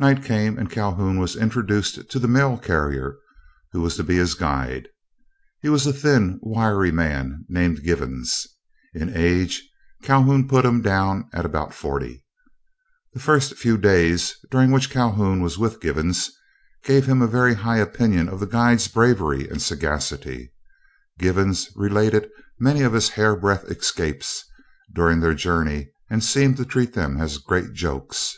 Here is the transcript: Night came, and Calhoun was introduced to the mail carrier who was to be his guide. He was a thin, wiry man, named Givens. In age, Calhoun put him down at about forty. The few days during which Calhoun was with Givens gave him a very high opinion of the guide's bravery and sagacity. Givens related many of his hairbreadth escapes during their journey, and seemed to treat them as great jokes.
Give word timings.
Night 0.00 0.24
came, 0.24 0.56
and 0.56 0.70
Calhoun 0.70 1.18
was 1.18 1.36
introduced 1.36 2.08
to 2.08 2.18
the 2.18 2.26
mail 2.26 2.56
carrier 2.56 3.18
who 3.72 3.82
was 3.82 3.96
to 3.98 4.02
be 4.02 4.16
his 4.16 4.32
guide. 4.32 4.88
He 5.60 5.68
was 5.68 5.86
a 5.86 5.92
thin, 5.92 6.38
wiry 6.42 6.90
man, 6.90 7.44
named 7.50 7.82
Givens. 7.84 8.46
In 8.94 9.14
age, 9.14 9.68
Calhoun 10.02 10.48
put 10.48 10.64
him 10.64 10.80
down 10.80 11.28
at 11.34 11.44
about 11.44 11.74
forty. 11.74 12.24
The 13.12 13.20
few 13.58 13.76
days 13.76 14.36
during 14.50 14.70
which 14.70 14.88
Calhoun 14.88 15.42
was 15.42 15.58
with 15.58 15.82
Givens 15.82 16.30
gave 16.82 17.04
him 17.04 17.20
a 17.20 17.26
very 17.26 17.52
high 17.52 17.76
opinion 17.76 18.30
of 18.30 18.40
the 18.40 18.46
guide's 18.46 18.88
bravery 18.88 19.48
and 19.50 19.60
sagacity. 19.60 20.50
Givens 21.18 21.68
related 21.76 22.30
many 22.58 22.80
of 22.80 22.94
his 22.94 23.10
hairbreadth 23.10 23.70
escapes 23.70 24.46
during 24.94 25.20
their 25.20 25.34
journey, 25.34 25.90
and 26.08 26.24
seemed 26.24 26.56
to 26.56 26.64
treat 26.64 26.94
them 26.94 27.20
as 27.20 27.36
great 27.36 27.74
jokes. 27.74 28.34